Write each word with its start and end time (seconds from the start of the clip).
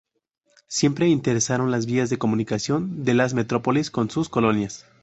Siempre 0.67 1.07
interesaron 1.09 1.69
las 1.69 1.85
vías 1.85 2.09
de 2.09 2.17
comunicación 2.17 3.05
de 3.05 3.13
las 3.13 3.35
metrópolis 3.35 3.91
con 3.91 4.09
sus 4.09 4.29
colonias. 4.29 4.87